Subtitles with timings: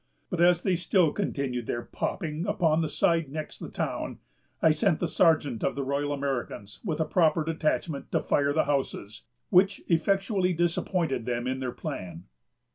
[0.31, 4.17] But as they still continued their popping upon the side next the town,
[4.59, 8.65] I sent the sergeant of the Royal Americans, with a proper detachment, to fire the
[8.65, 12.23] houses, which effectually disappointed them in their plan."